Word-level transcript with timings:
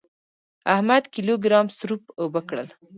احمد 0.73 1.03
کيلو 1.13 1.33
ګرام 1.43 1.67
سروپ 1.77 2.03
اوبه 2.21 2.41
کړل. 2.49 2.67